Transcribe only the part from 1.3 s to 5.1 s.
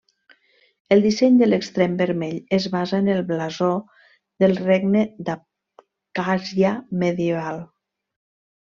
de l'extrem vermell es basa en el blasó del Regne